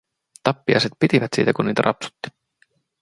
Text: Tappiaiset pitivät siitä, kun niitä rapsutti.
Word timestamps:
Tappiaiset 0.43 0.91
pitivät 0.99 1.31
siitä, 1.35 1.53
kun 1.53 1.65
niitä 1.65 1.81
rapsutti. 1.81 2.29